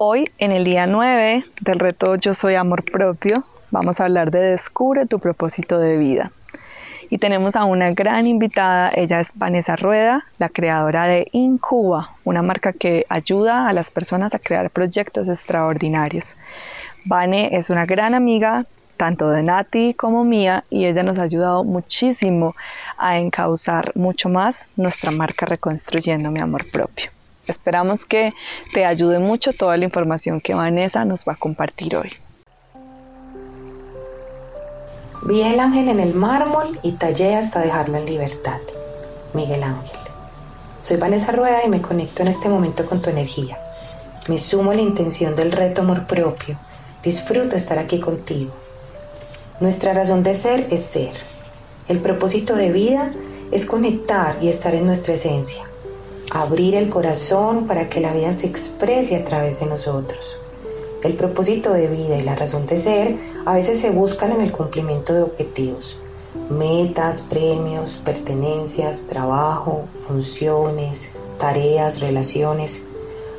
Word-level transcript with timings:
Hoy, 0.00 0.30
en 0.38 0.52
el 0.52 0.62
día 0.62 0.86
9 0.86 1.44
del 1.60 1.80
reto 1.80 2.14
Yo 2.14 2.32
Soy 2.32 2.54
Amor 2.54 2.84
Propio, 2.84 3.42
vamos 3.72 3.98
a 3.98 4.04
hablar 4.04 4.30
de 4.30 4.38
Descubre 4.38 5.06
tu 5.06 5.18
propósito 5.18 5.80
de 5.80 5.96
vida. 5.96 6.30
Y 7.10 7.18
tenemos 7.18 7.56
a 7.56 7.64
una 7.64 7.90
gran 7.90 8.28
invitada, 8.28 8.92
ella 8.94 9.18
es 9.18 9.32
Vanessa 9.34 9.74
Rueda, 9.74 10.24
la 10.38 10.50
creadora 10.50 11.08
de 11.08 11.26
Incuba, 11.32 12.12
una 12.22 12.42
marca 12.42 12.72
que 12.72 13.06
ayuda 13.08 13.68
a 13.68 13.72
las 13.72 13.90
personas 13.90 14.36
a 14.36 14.38
crear 14.38 14.70
proyectos 14.70 15.28
extraordinarios. 15.28 16.36
Vane 17.04 17.56
es 17.56 17.68
una 17.68 17.84
gran 17.84 18.14
amiga, 18.14 18.66
tanto 18.96 19.28
de 19.30 19.42
Nati 19.42 19.94
como 19.94 20.22
mía, 20.22 20.62
y 20.70 20.84
ella 20.84 21.02
nos 21.02 21.18
ha 21.18 21.22
ayudado 21.22 21.64
muchísimo 21.64 22.54
a 22.98 23.18
encauzar 23.18 23.90
mucho 23.96 24.28
más 24.28 24.68
nuestra 24.76 25.10
marca 25.10 25.44
Reconstruyendo 25.44 26.30
mi 26.30 26.38
Amor 26.38 26.70
Propio. 26.70 27.17
Esperamos 27.48 28.04
que 28.04 28.34
te 28.74 28.84
ayude 28.84 29.18
mucho 29.18 29.52
toda 29.54 29.76
la 29.76 29.84
información 29.84 30.40
que 30.40 30.54
Vanessa 30.54 31.04
nos 31.04 31.24
va 31.24 31.32
a 31.32 31.36
compartir 31.36 31.96
hoy. 31.96 32.12
Vi 35.22 35.42
el 35.42 35.58
ángel 35.58 35.88
en 35.88 35.98
el 35.98 36.14
mármol 36.14 36.78
y 36.82 36.92
tallé 36.92 37.34
hasta 37.34 37.60
dejarlo 37.60 37.96
en 37.98 38.06
libertad. 38.06 38.60
Miguel 39.34 39.62
Ángel. 39.62 39.98
Soy 40.82 40.96
Vanessa 40.96 41.32
Rueda 41.32 41.64
y 41.64 41.68
me 41.68 41.82
conecto 41.82 42.22
en 42.22 42.28
este 42.28 42.48
momento 42.48 42.86
con 42.86 43.02
tu 43.02 43.10
energía. 43.10 43.58
Me 44.28 44.38
sumo 44.38 44.70
a 44.70 44.74
la 44.74 44.82
intención 44.82 45.34
del 45.34 45.52
reto 45.52 45.82
amor 45.82 46.06
propio. 46.06 46.56
Disfruto 47.02 47.56
estar 47.56 47.78
aquí 47.78 47.98
contigo. 47.98 48.52
Nuestra 49.60 49.92
razón 49.92 50.22
de 50.22 50.34
ser 50.34 50.68
es 50.70 50.84
ser. 50.84 51.12
El 51.88 51.98
propósito 51.98 52.54
de 52.54 52.70
vida 52.70 53.12
es 53.50 53.66
conectar 53.66 54.36
y 54.40 54.48
estar 54.48 54.74
en 54.74 54.86
nuestra 54.86 55.14
esencia. 55.14 55.64
Abrir 56.30 56.74
el 56.74 56.90
corazón 56.90 57.66
para 57.66 57.88
que 57.88 58.00
la 58.00 58.12
vida 58.12 58.34
se 58.34 58.46
exprese 58.46 59.16
a 59.16 59.24
través 59.24 59.60
de 59.60 59.66
nosotros. 59.66 60.36
El 61.02 61.14
propósito 61.14 61.72
de 61.72 61.86
vida 61.86 62.18
y 62.18 62.22
la 62.22 62.34
razón 62.34 62.66
de 62.66 62.76
ser 62.76 63.16
a 63.46 63.54
veces 63.54 63.80
se 63.80 63.90
buscan 63.90 64.32
en 64.32 64.42
el 64.42 64.52
cumplimiento 64.52 65.14
de 65.14 65.22
objetivos, 65.22 65.96
metas, 66.50 67.22
premios, 67.22 67.96
pertenencias, 68.04 69.06
trabajo, 69.06 69.84
funciones, 70.06 71.10
tareas, 71.38 72.00
relaciones. 72.00 72.82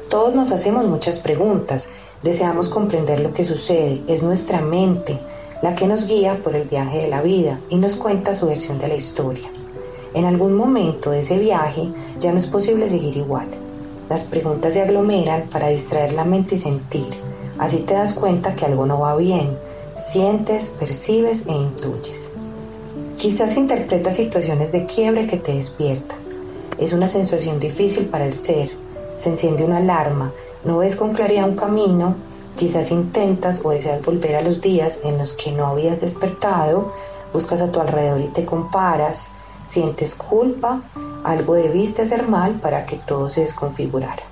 Todos 0.09 0.33
nos 0.33 0.51
hacemos 0.51 0.87
muchas 0.87 1.19
preguntas, 1.19 1.89
deseamos 2.23 2.69
comprender 2.69 3.19
lo 3.19 3.33
que 3.33 3.43
sucede, 3.43 4.01
es 4.07 4.23
nuestra 4.23 4.61
mente 4.61 5.19
la 5.61 5.75
que 5.75 5.85
nos 5.85 6.07
guía 6.07 6.39
por 6.41 6.55
el 6.55 6.67
viaje 6.67 6.99
de 6.99 7.07
la 7.09 7.21
vida 7.21 7.59
y 7.69 7.75
nos 7.75 7.95
cuenta 7.97 8.33
su 8.33 8.47
versión 8.47 8.79
de 8.79 8.87
la 8.87 8.95
historia. 8.95 9.51
En 10.13 10.25
algún 10.25 10.55
momento 10.55 11.11
de 11.11 11.19
ese 11.19 11.37
viaje 11.37 11.89
ya 12.19 12.31
no 12.31 12.37
es 12.37 12.47
posible 12.47 12.89
seguir 12.89 13.17
igual. 13.17 13.47
Las 14.09 14.23
preguntas 14.23 14.73
se 14.73 14.81
aglomeran 14.81 15.43
para 15.51 15.69
distraer 15.69 16.13
la 16.13 16.25
mente 16.25 16.55
y 16.55 16.59
sentir 16.59 17.29
Así 17.59 17.79
te 17.79 17.93
das 17.93 18.13
cuenta 18.13 18.55
que 18.55 18.65
algo 18.65 18.85
no 18.85 19.01
va 19.01 19.17
bien, 19.17 19.49
sientes, 20.01 20.69
percibes 20.69 21.45
e 21.45 21.51
intuyes. 21.51 22.29
Quizás 23.17 23.57
interpretas 23.57 24.15
situaciones 24.15 24.71
de 24.71 24.85
quiebre 24.85 25.27
que 25.27 25.35
te 25.35 25.53
despiertan. 25.53 26.17
Es 26.77 26.93
una 26.93 27.07
sensación 27.07 27.59
difícil 27.59 28.05
para 28.05 28.25
el 28.25 28.33
ser. 28.33 28.71
Se 29.19 29.27
enciende 29.27 29.65
una 29.65 29.77
alarma, 29.77 30.31
no 30.63 30.77
ves 30.77 30.95
con 30.95 31.13
claridad 31.13 31.49
un 31.49 31.57
camino, 31.57 32.15
quizás 32.55 32.91
intentas 32.91 33.59
o 33.65 33.71
deseas 33.71 34.01
volver 34.05 34.37
a 34.37 34.41
los 34.41 34.61
días 34.61 35.01
en 35.03 35.17
los 35.17 35.33
que 35.33 35.51
no 35.51 35.67
habías 35.67 35.99
despertado, 35.99 36.93
buscas 37.33 37.61
a 37.61 37.73
tu 37.73 37.81
alrededor 37.81 38.21
y 38.21 38.27
te 38.27 38.45
comparas, 38.45 39.31
sientes 39.69 40.15
culpa, 40.15 40.81
algo 41.23 41.53
debiste 41.53 42.01
hacer 42.01 42.27
mal 42.27 42.53
para 42.55 42.87
que 42.87 42.95
todo 42.95 43.29
se 43.29 43.41
desconfigurara. 43.41 44.23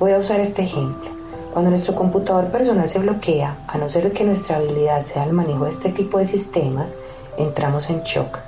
Voy 0.00 0.10
a 0.10 0.18
usar 0.18 0.40
este 0.40 0.62
ejemplo. 0.62 1.08
Cuando 1.52 1.70
nuestro 1.70 1.94
computador 1.94 2.48
personal 2.48 2.88
se 2.88 2.98
bloquea, 2.98 3.56
a 3.68 3.78
no 3.78 3.88
ser 3.88 4.12
que 4.12 4.24
nuestra 4.24 4.56
habilidad 4.56 5.02
sea 5.02 5.22
el 5.22 5.32
manejo 5.32 5.64
de 5.64 5.70
este 5.70 5.90
tipo 5.90 6.18
de 6.18 6.26
sistemas, 6.26 6.96
entramos 7.38 7.88
en 7.88 8.02
shock. 8.02 8.38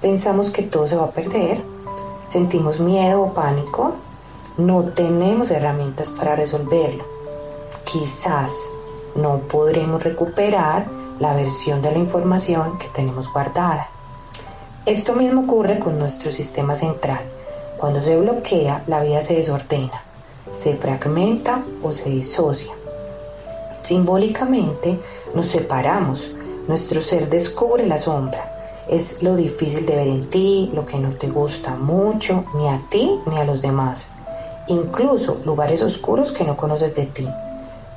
Pensamos 0.00 0.48
que 0.48 0.62
todo 0.62 0.86
se 0.86 0.96
va 0.96 1.04
a 1.04 1.10
perder, 1.10 1.60
sentimos 2.26 2.80
miedo 2.80 3.20
o 3.20 3.34
pánico, 3.34 3.92
no 4.56 4.84
tenemos 4.84 5.50
herramientas 5.50 6.08
para 6.08 6.36
resolverlo. 6.36 7.04
Quizás 7.84 8.66
no 9.14 9.40
podremos 9.40 10.02
recuperar 10.02 10.86
la 11.18 11.34
versión 11.34 11.82
de 11.82 11.92
la 11.92 11.98
información 11.98 12.78
que 12.78 12.88
tenemos 12.88 13.30
guardada. 13.30 13.88
Esto 14.86 15.14
mismo 15.14 15.42
ocurre 15.42 15.78
con 15.78 15.98
nuestro 15.98 16.32
sistema 16.32 16.74
central. 16.76 17.20
Cuando 17.76 18.02
se 18.02 18.16
bloquea, 18.16 18.84
la 18.86 19.02
vida 19.02 19.22
se 19.22 19.34
desordena 19.34 20.04
se 20.50 20.74
fragmenta 20.74 21.62
o 21.82 21.92
se 21.92 22.10
disocia. 22.10 22.72
Simbólicamente 23.82 24.98
nos 25.34 25.46
separamos, 25.46 26.30
nuestro 26.68 27.02
ser 27.02 27.28
descubre 27.28 27.86
la 27.86 27.98
sombra. 27.98 28.46
Es 28.88 29.22
lo 29.22 29.36
difícil 29.36 29.86
de 29.86 29.96
ver 29.96 30.08
en 30.08 30.30
ti, 30.30 30.70
lo 30.74 30.84
que 30.84 30.98
no 30.98 31.10
te 31.10 31.28
gusta 31.28 31.76
mucho, 31.76 32.44
ni 32.54 32.68
a 32.68 32.80
ti 32.90 33.18
ni 33.26 33.38
a 33.38 33.44
los 33.44 33.62
demás. 33.62 34.10
Incluso 34.66 35.40
lugares 35.44 35.82
oscuros 35.82 36.32
que 36.32 36.44
no 36.44 36.56
conoces 36.56 36.94
de 36.94 37.06
ti. 37.06 37.28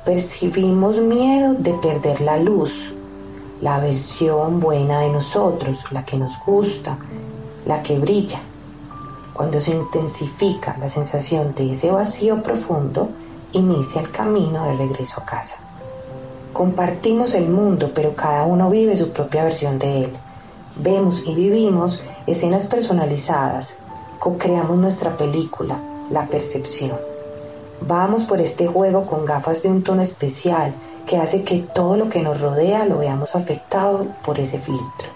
Percibimos 0.04 0.98
miedo 0.98 1.54
de 1.54 1.72
perder 1.74 2.20
la 2.20 2.36
luz, 2.36 2.92
la 3.64 3.80
versión 3.80 4.60
buena 4.60 5.00
de 5.00 5.08
nosotros, 5.08 5.78
la 5.90 6.04
que 6.04 6.18
nos 6.18 6.38
gusta, 6.44 6.98
la 7.64 7.82
que 7.82 7.98
brilla. 7.98 8.38
Cuando 9.32 9.58
se 9.58 9.70
intensifica 9.70 10.76
la 10.78 10.90
sensación 10.90 11.54
de 11.54 11.72
ese 11.72 11.90
vacío 11.90 12.42
profundo, 12.42 13.08
inicia 13.52 14.02
el 14.02 14.10
camino 14.10 14.66
de 14.66 14.76
regreso 14.76 15.22
a 15.22 15.24
casa. 15.24 15.60
Compartimos 16.52 17.32
el 17.32 17.48
mundo, 17.48 17.92
pero 17.94 18.14
cada 18.14 18.44
uno 18.44 18.68
vive 18.68 18.96
su 18.96 19.12
propia 19.14 19.44
versión 19.44 19.78
de 19.78 20.04
él. 20.04 20.12
Vemos 20.76 21.22
y 21.26 21.34
vivimos 21.34 22.02
escenas 22.26 22.66
personalizadas, 22.66 23.78
co-creamos 24.18 24.76
nuestra 24.76 25.16
película, 25.16 25.78
la 26.10 26.26
percepción. 26.26 27.13
Vamos 27.80 28.24
por 28.24 28.40
este 28.40 28.66
juego 28.66 29.06
con 29.06 29.24
gafas 29.24 29.62
de 29.62 29.68
un 29.68 29.82
tono 29.82 30.02
especial 30.02 30.74
que 31.06 31.18
hace 31.18 31.44
que 31.44 31.58
todo 31.74 31.96
lo 31.96 32.08
que 32.08 32.22
nos 32.22 32.40
rodea 32.40 32.84
lo 32.86 32.98
veamos 32.98 33.34
afectado 33.34 34.06
por 34.24 34.40
ese 34.40 34.58
filtro. 34.58 35.08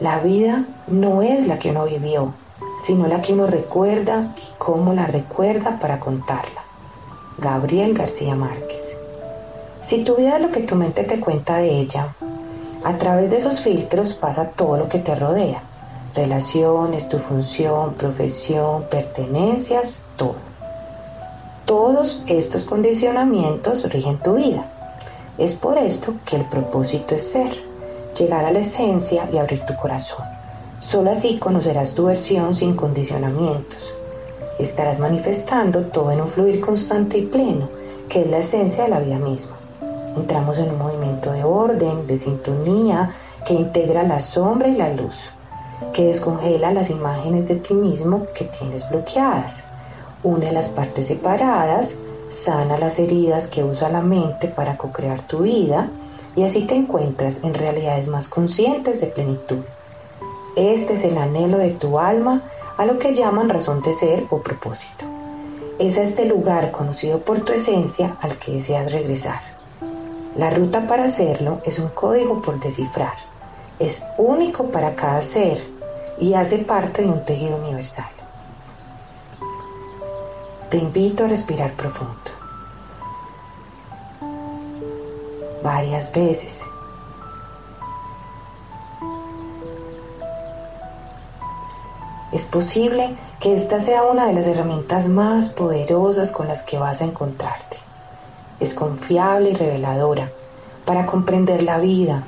La 0.00 0.18
vida 0.20 0.64
no 0.88 1.22
es 1.22 1.46
la 1.46 1.58
que 1.58 1.70
uno 1.70 1.86
vivió, 1.86 2.34
sino 2.82 3.06
la 3.06 3.22
que 3.22 3.32
uno 3.32 3.46
recuerda 3.46 4.34
y 4.36 4.58
cómo 4.58 4.92
la 4.92 5.06
recuerda 5.06 5.78
para 5.78 6.00
contarla. 6.00 6.62
Gabriel 7.38 7.94
García 7.94 8.34
Márquez. 8.34 8.98
Si 9.82 10.04
tu 10.04 10.16
vida 10.16 10.36
es 10.36 10.42
lo 10.42 10.50
que 10.50 10.60
tu 10.60 10.74
mente 10.74 11.04
te 11.04 11.18
cuenta 11.20 11.58
de 11.58 11.80
ella, 11.80 12.08
a 12.84 12.98
través 12.98 13.30
de 13.30 13.38
esos 13.38 13.60
filtros 13.60 14.14
pasa 14.14 14.50
todo 14.50 14.76
lo 14.76 14.88
que 14.88 14.98
te 14.98 15.14
rodea. 15.14 15.62
Relaciones, 16.16 17.10
tu 17.10 17.18
función, 17.18 17.92
profesión, 17.92 18.84
pertenencias, 18.84 20.06
todo. 20.16 20.36
Todos 21.66 22.22
estos 22.26 22.64
condicionamientos 22.64 23.84
rigen 23.92 24.16
tu 24.22 24.36
vida. 24.36 24.64
Es 25.36 25.52
por 25.52 25.76
esto 25.76 26.14
que 26.24 26.36
el 26.36 26.46
propósito 26.46 27.14
es 27.14 27.22
ser 27.22 27.52
llegar 28.18 28.46
a 28.46 28.50
la 28.50 28.60
esencia 28.60 29.28
y 29.30 29.36
abrir 29.36 29.60
tu 29.66 29.76
corazón. 29.76 30.24
Solo 30.80 31.10
así 31.10 31.38
conocerás 31.38 31.94
tu 31.94 32.06
versión 32.06 32.54
sin 32.54 32.76
condicionamientos. 32.76 33.92
Estarás 34.58 34.98
manifestando 34.98 35.82
todo 35.82 36.12
en 36.12 36.22
un 36.22 36.28
fluir 36.28 36.62
constante 36.62 37.18
y 37.18 37.26
pleno, 37.26 37.68
que 38.08 38.22
es 38.22 38.30
la 38.30 38.38
esencia 38.38 38.84
de 38.84 38.90
la 38.90 39.00
vida 39.00 39.18
misma. 39.18 39.56
Entramos 40.16 40.56
en 40.56 40.70
un 40.70 40.78
movimiento 40.78 41.32
de 41.32 41.44
orden, 41.44 42.06
de 42.06 42.16
sintonía, 42.16 43.14
que 43.46 43.52
integra 43.52 44.02
la 44.02 44.18
sombra 44.18 44.68
y 44.68 44.72
la 44.72 44.88
luz, 44.88 45.16
que 45.92 46.06
descongela 46.06 46.72
las 46.72 46.90
imágenes 46.90 47.48
de 47.48 47.56
ti 47.56 47.74
mismo 47.74 48.26
que 48.34 48.44
tienes 48.44 48.88
bloqueadas, 48.88 49.64
une 50.22 50.50
las 50.52 50.68
partes 50.68 51.06
separadas, 51.06 51.96
sana 52.30 52.78
las 52.78 52.98
heridas 52.98 53.48
que 53.48 53.64
usa 53.64 53.88
la 53.88 54.00
mente 54.00 54.48
para 54.48 54.76
co-crear 54.76 55.22
tu 55.22 55.40
vida, 55.40 55.88
y 56.34 56.42
así 56.42 56.66
te 56.66 56.74
encuentras 56.74 57.42
en 57.44 57.54
realidades 57.54 58.08
más 58.08 58.28
conscientes 58.28 59.00
de 59.00 59.06
plenitud. 59.06 59.60
Este 60.54 60.94
es 60.94 61.04
el 61.04 61.16
anhelo 61.18 61.58
de 61.58 61.70
tu 61.70 61.98
alma 61.98 62.42
a 62.76 62.84
lo 62.84 62.98
que 62.98 63.14
llaman 63.14 63.48
razón 63.48 63.82
de 63.82 63.94
ser 63.94 64.24
o 64.30 64.40
propósito. 64.40 65.04
Es 65.78 65.98
a 65.98 66.02
este 66.02 66.24
lugar 66.24 66.70
conocido 66.72 67.18
por 67.20 67.40
tu 67.40 67.52
esencia 67.52 68.16
al 68.20 68.38
que 68.38 68.52
deseas 68.52 68.92
regresar. 68.92 69.40
La 70.36 70.50
ruta 70.50 70.86
para 70.86 71.04
hacerlo 71.04 71.60
es 71.64 71.78
un 71.78 71.88
código 71.88 72.42
por 72.42 72.60
descifrar. 72.60 73.14
Es 73.78 74.02
único 74.16 74.70
para 74.70 74.94
cada 74.94 75.20
ser 75.22 75.66
y 76.18 76.34
hace 76.34 76.58
parte 76.58 77.02
de 77.02 77.08
un 77.08 77.24
tejido 77.24 77.56
universal. 77.56 78.10
Te 80.70 80.78
invito 80.78 81.24
a 81.24 81.28
respirar 81.28 81.72
profundo. 81.72 82.36
varias 85.66 86.12
veces. 86.12 86.64
Es 92.32 92.46
posible 92.46 93.16
que 93.40 93.54
esta 93.54 93.80
sea 93.80 94.04
una 94.04 94.26
de 94.26 94.32
las 94.32 94.46
herramientas 94.46 95.08
más 95.08 95.48
poderosas 95.48 96.30
con 96.30 96.46
las 96.46 96.62
que 96.62 96.78
vas 96.78 97.00
a 97.00 97.04
encontrarte. 97.04 97.78
Es 98.60 98.74
confiable 98.74 99.50
y 99.50 99.54
reveladora 99.54 100.30
para 100.84 101.04
comprender 101.04 101.62
la 101.62 101.78
vida, 101.78 102.22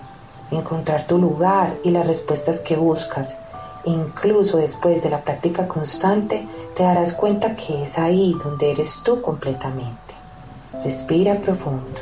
encontrar 0.50 1.06
tu 1.06 1.19
lugar 1.19 1.75
y 1.85 1.91
las 1.91 2.06
respuestas 2.06 2.61
que 2.61 2.77
buscas. 2.77 3.39
Incluso 3.85 4.56
después 4.56 5.03
de 5.03 5.11
la 5.11 5.23
práctica 5.23 5.69
constante, 5.69 6.47
te 6.77 6.83
darás 6.83 7.12
cuenta 7.12 7.56
que 7.56 7.85
es 7.85 7.99
ahí 7.99 8.35
donde 8.43 8.71
eres 8.71 9.03
tú 9.05 9.21
completamente. 9.23 10.15
Respira 10.83 11.41
profundo. 11.41 12.00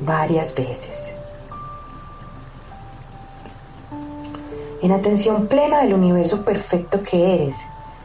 Varias 0.00 0.54
veces. 0.54 1.16
en 4.86 4.92
atención 4.92 5.48
plena 5.48 5.82
del 5.82 5.94
universo 5.94 6.44
perfecto 6.44 7.02
que 7.02 7.34
eres, 7.34 7.56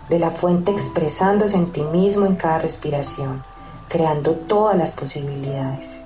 de 0.10 0.18
la 0.18 0.32
fuente 0.32 0.72
expresándose 0.72 1.56
en 1.56 1.72
ti 1.72 1.84
mismo 1.84 2.26
en 2.26 2.36
cada 2.36 2.58
respiración, 2.58 3.44
creando 3.92 4.32
todas 4.32 4.78
las 4.78 4.92
posibilidades. 4.92 5.98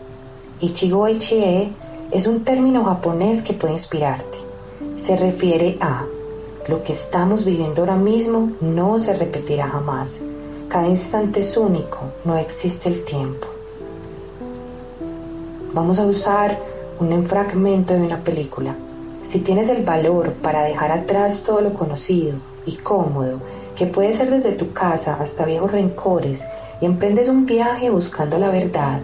Ichigo 0.60 1.08
Ichie 1.08 1.72
es 2.12 2.28
un 2.28 2.44
término 2.44 2.84
japonés 2.86 3.44
que 3.44 3.54
puede 3.54 3.74
inspirarte. 3.74 4.38
Se 4.98 5.16
refiere 5.16 5.78
a 5.80 6.06
lo 6.68 6.84
que 6.84 6.94
estamos 6.94 7.46
viviendo 7.46 7.82
ahora 7.82 7.96
mismo 7.96 8.52
no 8.62 8.98
se 8.98 9.14
repetirá 9.14 9.68
jamás. 9.68 10.22
Cada 10.68 10.88
instante 10.88 11.42
es 11.42 11.56
único, 11.58 12.00
no 12.24 12.36
existe 12.38 12.90
el 12.90 13.04
tiempo. 13.04 13.48
Vamos 15.74 16.00
a 16.00 16.06
usar 16.06 16.58
un 17.00 17.26
fragmento 17.26 17.94
de 17.94 18.02
una 18.02 18.24
película 18.24 18.76
si 19.26 19.40
tienes 19.40 19.70
el 19.70 19.84
valor 19.84 20.34
para 20.34 20.64
dejar 20.64 20.92
atrás 20.92 21.44
todo 21.44 21.62
lo 21.62 21.74
conocido 21.74 22.38
y 22.66 22.74
cómodo, 22.74 23.42
que 23.76 23.88
puede 23.88 24.14
ser 24.14 24.30
desde 24.30 24.52
tu 24.52 24.72
casa 24.72 25.18
hasta 25.20 25.46
viejos 25.46 25.72
rencores, 25.72 26.42
y 26.82 26.86
emprendes 26.86 27.30
un 27.30 27.46
viaje 27.46 27.90
buscando 27.90 28.38
la 28.38 28.50
verdad, 28.50 29.00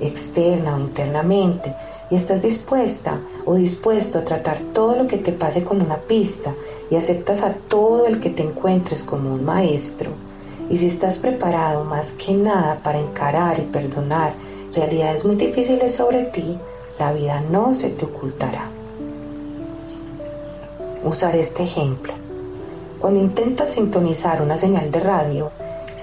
externa 0.00 0.76
o 0.76 0.80
internamente, 0.80 1.74
y 2.10 2.14
estás 2.14 2.42
dispuesta 2.42 3.18
o 3.44 3.54
dispuesto 3.54 4.18
a 4.18 4.24
tratar 4.24 4.58
todo 4.72 4.94
lo 4.96 5.06
que 5.06 5.18
te 5.18 5.32
pase 5.32 5.64
como 5.64 5.84
una 5.84 5.96
pista 5.96 6.52
y 6.90 6.96
aceptas 6.96 7.42
a 7.42 7.54
todo 7.54 8.06
el 8.06 8.20
que 8.20 8.30
te 8.30 8.42
encuentres 8.42 9.02
como 9.02 9.32
un 9.32 9.44
maestro, 9.44 10.10
y 10.68 10.78
si 10.78 10.86
estás 10.86 11.18
preparado 11.18 11.84
más 11.84 12.12
que 12.12 12.34
nada 12.34 12.80
para 12.82 12.98
encarar 12.98 13.58
y 13.58 13.62
perdonar 13.62 14.32
realidades 14.74 15.24
muy 15.24 15.36
difíciles 15.36 15.94
sobre 15.94 16.24
ti, 16.24 16.58
la 16.98 17.12
vida 17.12 17.42
no 17.50 17.74
se 17.74 17.90
te 17.90 18.04
ocultará 18.04 18.70
usar 21.04 21.36
este 21.36 21.62
ejemplo. 21.62 22.14
Cuando 22.98 23.20
intentas 23.20 23.70
sintonizar 23.70 24.40
una 24.40 24.56
señal 24.56 24.90
de 24.90 25.00
radio, 25.00 25.50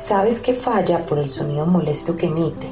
sabes 0.01 0.39
que 0.39 0.53
falla 0.53 1.05
por 1.05 1.19
el 1.19 1.29
sonido 1.29 1.65
molesto 1.65 2.17
que 2.17 2.25
emite. 2.25 2.67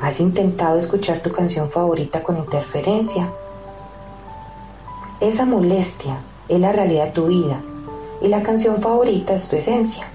¿Has 0.00 0.18
intentado 0.18 0.76
escuchar 0.76 1.20
tu 1.20 1.30
canción 1.30 1.70
favorita 1.70 2.22
con 2.22 2.38
interferencia? 2.38 3.30
Esa 5.20 5.44
molestia 5.44 6.18
es 6.48 6.58
la 6.58 6.72
realidad 6.72 7.06
de 7.06 7.10
tu 7.12 7.26
vida 7.26 7.60
y 8.20 8.28
la 8.28 8.42
canción 8.42 8.80
favorita 8.80 9.34
es 9.34 9.48
tu 9.48 9.56
esencia. 9.56 10.08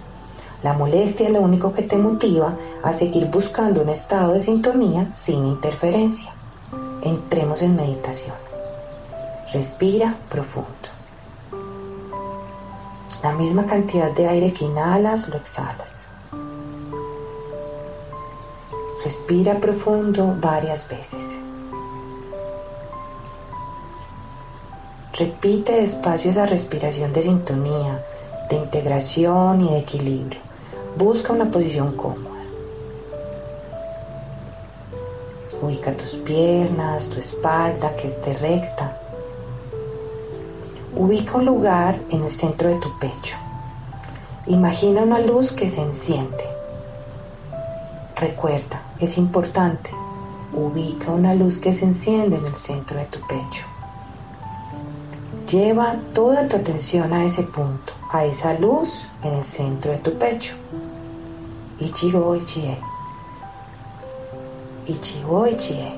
La 0.64 0.74
molestia 0.74 1.28
es 1.28 1.34
lo 1.34 1.42
único 1.42 1.72
que 1.72 1.84
te 1.84 1.98
motiva 1.98 2.56
a 2.84 2.92
seguir 2.92 3.28
buscando 3.28 3.82
un 3.82 3.90
estado 3.90 4.34
de 4.34 4.42
sintonía 4.42 5.14
sin 5.14 5.46
interferencia. 5.46 6.34
Entremos 7.04 7.62
en 7.62 7.76
meditación. 7.76 8.36
Respira 9.54 10.16
profundo. 10.30 10.90
La 13.22 13.34
misma 13.34 13.66
cantidad 13.66 14.12
de 14.12 14.28
aire 14.28 14.52
que 14.52 14.66
inhalas 14.66 15.30
lo 15.30 15.38
exhalas. 15.38 16.07
Respira 19.08 19.62
profundo 19.62 20.36
varias 20.38 20.90
veces. 20.90 21.40
Repite 25.14 25.80
despacio 25.80 26.30
esa 26.30 26.46
respiración 26.46 27.14
de 27.14 27.22
sintonía, 27.22 28.04
de 28.50 28.58
integración 28.58 29.62
y 29.62 29.70
de 29.70 29.78
equilibrio. 29.78 30.42
Busca 30.98 31.32
una 31.32 31.50
posición 31.50 31.96
cómoda. 31.96 32.42
Ubica 35.62 35.94
tus 35.94 36.16
piernas, 36.16 37.10
tu 37.10 37.18
espalda 37.18 37.96
que 37.96 38.08
esté 38.08 38.34
recta 38.34 39.00
Ubica 40.98 41.38
un 41.38 41.46
lugar 41.46 41.98
en 42.10 42.24
el 42.24 42.30
centro 42.30 42.68
de 42.68 42.76
tu 42.82 42.90
pecho. 43.00 43.38
Imagina 44.48 45.04
una 45.04 45.20
luz 45.20 45.54
que 45.54 45.70
se 45.70 45.80
enciende. 45.80 46.57
Recuerda, 48.20 48.82
es 49.00 49.16
importante, 49.20 49.92
ubica 50.52 51.12
una 51.12 51.36
luz 51.36 51.60
que 51.60 51.72
se 51.72 51.86
enciende 51.86 52.38
en 52.38 52.48
el 52.48 52.56
centro 52.56 52.98
de 52.98 53.06
tu 53.06 53.20
pecho. 53.28 53.64
Lleva 55.48 55.98
toda 56.16 56.48
tu 56.48 56.56
atención 56.56 57.14
a 57.14 57.24
ese 57.24 57.44
punto, 57.44 57.94
a 58.12 58.26
esa 58.26 58.58
luz 58.58 59.06
en 59.22 59.34
el 59.34 59.44
centro 59.44 59.92
de 59.92 60.00
tu 60.00 60.18
pecho. 60.18 60.56
Ichigo 61.78 62.36
Ichie. 62.36 62.82
Ichigo 64.88 65.46
Ichie. 65.46 65.94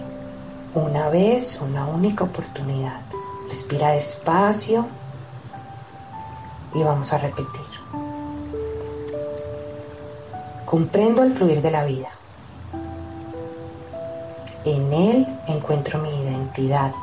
Una 0.74 1.08
vez, 1.08 1.62
una 1.62 1.86
única 1.86 2.26
oportunidad. 2.26 3.02
Respira 3.48 3.92
despacio 3.92 4.88
y 6.76 6.84
vamos 6.84 7.14
a 7.14 7.18
repetir. 7.18 7.79
Comprendo 10.70 11.24
el 11.24 11.32
fluir 11.34 11.64
de 11.64 11.72
la 11.72 11.84
vida. 11.84 12.10
En 14.66 14.94
él 14.94 15.26
encuentro 15.48 15.98
mi 15.98 16.22
identidad, 16.22 16.94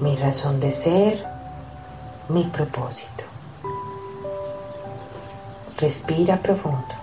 mi 0.00 0.16
razón 0.16 0.60
de 0.60 0.70
ser, 0.70 1.22
mi 2.30 2.44
propósito. 2.44 3.24
Respira 5.76 6.40
profundo. 6.40 6.94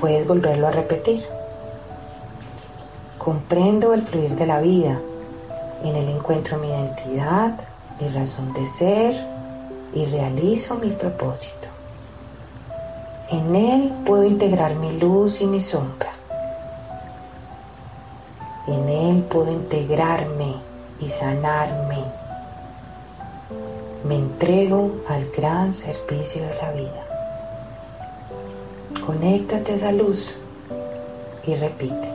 Puedes 0.00 0.26
volverlo 0.26 0.66
a 0.66 0.72
repetir. 0.72 1.24
Comprendo 3.18 3.94
el 3.94 4.02
fluir 4.02 4.34
de 4.34 4.46
la 4.48 4.60
vida 4.60 5.00
en 5.84 5.94
él 5.94 6.08
encuentro 6.08 6.58
mi 6.58 6.70
identidad, 6.70 7.56
mi 8.00 8.08
razón 8.08 8.52
de 8.52 8.66
ser 8.66 9.14
y 9.94 10.06
realizo 10.06 10.74
mi 10.74 10.90
propósito. 10.90 11.75
En 13.28 13.56
él 13.56 13.92
puedo 14.04 14.22
integrar 14.22 14.76
mi 14.76 15.00
luz 15.00 15.40
y 15.40 15.46
mi 15.46 15.58
sombra. 15.58 16.12
En 18.68 18.88
él 18.88 19.24
puedo 19.24 19.50
integrarme 19.50 20.54
y 21.00 21.08
sanarme. 21.08 22.04
Me 24.04 24.14
entrego 24.14 24.92
al 25.08 25.28
gran 25.30 25.72
servicio 25.72 26.40
de 26.42 26.54
la 26.54 26.70
vida. 26.70 27.04
Conéctate 29.04 29.72
a 29.72 29.74
esa 29.74 29.90
luz 29.90 30.32
y 31.44 31.54
repite. 31.56 32.08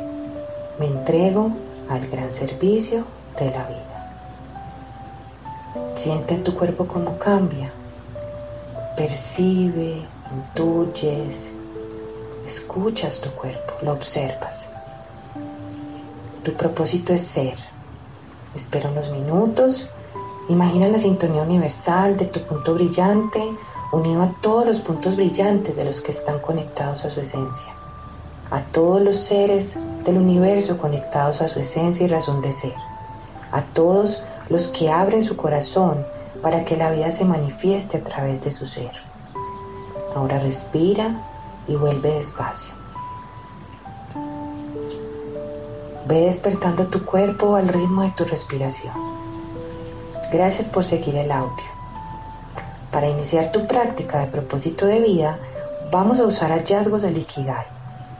Me 0.80 0.86
entrego 0.86 1.51
al 1.89 2.08
gran 2.08 2.32
servicio 2.32 3.03
de 3.38 3.51
la 3.51 3.65
vida. 3.65 3.82
Siente 5.96 6.36
en 6.36 6.44
tu 6.46 6.56
cuerpo 6.56 6.88
cómo 6.88 7.18
cambia. 7.18 7.70
Percibe, 8.96 10.06
intuyes, 10.33 11.51
escuchas 12.45 13.21
tu 13.21 13.29
cuerpo, 13.31 13.73
lo 13.81 13.93
observas. 13.93 14.69
Tu 16.43 16.53
propósito 16.53 17.13
es 17.13 17.21
ser. 17.21 17.55
Espera 18.55 18.89
unos 18.89 19.09
minutos. 19.11 19.88
Imagina 20.50 20.88
la 20.88 20.97
sintonía 20.97 21.43
universal 21.43 22.17
de 22.17 22.25
tu 22.25 22.41
punto 22.41 22.73
brillante 22.73 23.41
unido 23.91 24.23
a 24.23 24.33
todos 24.41 24.65
los 24.65 24.79
puntos 24.79 25.15
brillantes 25.15 25.75
de 25.75 25.85
los 25.85 26.01
que 26.01 26.11
están 26.11 26.39
conectados 26.39 27.05
a 27.05 27.09
su 27.09 27.19
esencia, 27.19 27.73
a 28.50 28.61
todos 28.61 29.01
los 29.01 29.17
seres 29.17 29.75
del 30.05 30.17
universo 30.17 30.77
conectados 30.77 31.41
a 31.41 31.47
su 31.47 31.59
esencia 31.59 32.05
y 32.05 32.09
razón 32.09 32.41
de 32.41 32.51
ser 32.51 32.73
a 33.51 33.61
todos 33.61 34.23
los 34.50 34.67
que 34.67 34.89
abren 34.89 35.21
su 35.21 35.35
corazón 35.35 36.05
para 36.41 36.65
que 36.65 36.77
la 36.77 36.91
vida 36.91 37.11
se 37.11 37.25
manifieste 37.25 37.97
a 37.97 38.03
través 38.03 38.43
de 38.43 38.51
su 38.51 38.65
ser. 38.65 39.11
Ahora 40.15 40.39
respira 40.39 41.22
y 41.68 41.75
vuelve 41.75 42.15
despacio. 42.15 42.74
Ve 46.08 46.22
despertando 46.22 46.88
tu 46.88 47.06
cuerpo 47.06 47.56
al 47.56 47.68
ritmo 47.70 48.01
de 48.01 48.12
tu 48.12 48.25
respiración. 48.25 48.94
Gracias 50.32 50.68
por 50.68 50.84
seguir 50.84 51.15
el 51.15 51.32
audio. 51.32 51.65
Para 52.91 53.08
iniciar 53.10 53.51
tu 53.51 53.68
práctica 53.68 54.20
de 54.20 54.27
propósito 54.27 54.86
de 54.86 55.00
vida, 55.00 55.39
vamos 55.91 56.20
a 56.20 56.25
usar 56.25 56.51
hallazgos 56.51 57.03
de 57.03 57.12
Ikigai, 57.12 57.65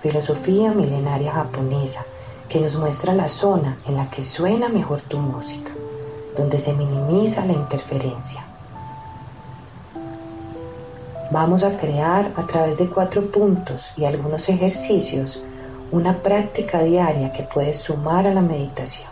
filosofía 0.02 0.72
milenaria 0.72 1.34
japonesa 1.34 2.06
que 2.48 2.60
nos 2.62 2.76
muestra 2.76 3.14
la 3.14 3.28
zona 3.28 3.78
en 3.86 3.96
la 3.96 4.10
que 4.10 4.24
suena 4.24 4.70
mejor 4.70 5.02
tu 5.02 5.18
música. 5.18 5.72
donde 6.36 6.58
se 6.58 6.74
minimiza 6.74 7.46
la 7.46 7.54
interferencia. 7.54 8.51
Vamos 11.32 11.64
a 11.64 11.78
crear 11.78 12.34
a 12.36 12.46
través 12.46 12.78
de 12.78 12.88
cuatro 12.88 13.32
puntos 13.32 13.92
y 13.96 14.04
algunos 14.04 14.50
ejercicios 14.50 15.42
una 15.90 16.18
práctica 16.18 16.84
diaria 16.84 17.32
que 17.32 17.44
puedes 17.44 17.78
sumar 17.78 18.28
a 18.28 18.34
la 18.34 18.42
meditación. 18.42 19.10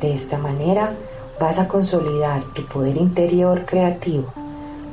De 0.00 0.12
esta 0.12 0.36
manera 0.36 0.94
vas 1.40 1.58
a 1.58 1.68
consolidar 1.68 2.42
tu 2.54 2.66
poder 2.66 2.98
interior 2.98 3.64
creativo 3.64 4.32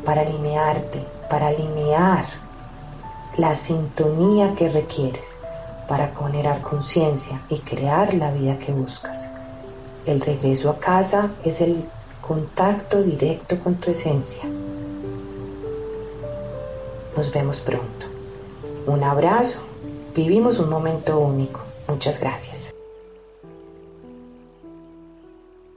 para 0.05 0.22
alinearte, 0.22 1.03
para 1.29 1.48
alinear 1.48 2.25
la 3.38 3.53
sintonía 3.55 4.55
que 4.55 4.69
requieres 4.69 5.39
para 5.89 6.13
generar 6.15 6.62
conciencia 6.62 7.41
y 7.50 7.58
crear 7.60 8.13
la 8.13 8.31
vida 8.31 8.58
que 8.60 8.72
buscas. 8.72 9.29
El 10.05 10.22
regreso 10.22 10.69
a 10.69 10.79
casa 10.79 11.31
es 11.43 11.60
el 11.60 11.84
contacto 12.22 13.01
directo 13.01 13.60
con 13.60 13.75
tu 13.75 13.91
esencia. 13.91 14.43
Nos 17.19 17.33
vemos 17.33 17.59
pronto. 17.59 18.05
Un 18.88 19.03
abrazo. 19.03 19.59
Vivimos 20.15 20.57
un 20.57 20.69
momento 20.69 21.19
único. 21.19 21.59
Muchas 21.89 22.17
gracias. 22.17 22.73